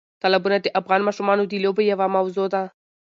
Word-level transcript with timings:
تالابونه 0.21 0.57
د 0.61 0.67
افغان 0.79 1.01
ماشومانو 1.07 1.43
د 1.47 1.53
لوبو 1.63 1.81
یوه 1.91 2.07
موضوع 2.15 2.47
ده. 2.53 2.63